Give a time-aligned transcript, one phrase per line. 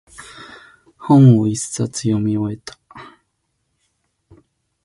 [0.97, 2.79] 本を一冊読み終えた。